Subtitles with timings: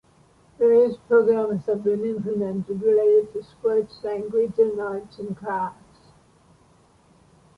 [0.57, 5.99] Various programs have been implemented related to sports, language, and arts and crafts.